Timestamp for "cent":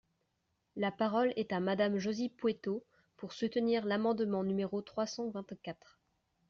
5.05-5.29